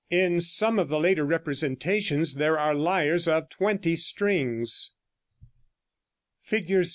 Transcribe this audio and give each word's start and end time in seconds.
In 0.09 0.39
some 0.41 0.79
of 0.79 0.89
the 0.89 0.99
later 0.99 1.23
representations 1.23 2.33
there 2.33 2.57
are 2.57 2.73
lyres 2.73 3.27
of 3.27 3.49
twenty 3.49 3.95
strings. 3.95 4.93
[Illustration: 6.49 6.79
Fig. 6.81 6.85